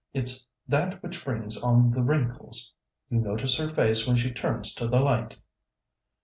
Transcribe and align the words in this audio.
It's 0.15 0.47
that 0.67 1.03
which 1.03 1.23
brings 1.23 1.61
on 1.61 1.91
the 1.91 2.01
wrinkles. 2.01 2.73
You 3.11 3.19
notice 3.19 3.55
her 3.57 3.69
face 3.69 4.07
when 4.07 4.17
she 4.17 4.31
turns 4.31 4.73
to 4.73 4.87
the 4.87 4.97
light." 4.99 5.37